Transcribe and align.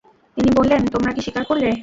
তিনি 0.37 0.49
বললেন, 0.55 0.81
তোমরা 0.87 1.11
কি 1.13 1.21
স্বীকার 1.21 1.43
করলে? 1.45 1.69